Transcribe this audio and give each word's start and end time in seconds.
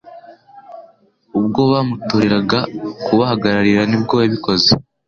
ubwo 1.39 1.61
bamutoreraga 1.71 2.59
kubahagararira 3.05 3.81
nibwo 3.87 4.15
yabikoze 4.23 4.69